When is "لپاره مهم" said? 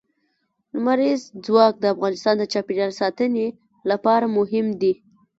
3.89-4.67